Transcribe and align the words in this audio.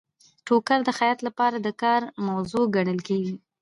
ټوکر 0.45 0.79
د 0.85 0.89
خیاط 0.97 1.19
لپاره 1.27 1.57
د 1.59 1.67
کار 1.81 2.01
موضوع 2.27 2.65
ګڼل 2.75 2.99
کیږي. 3.07 3.35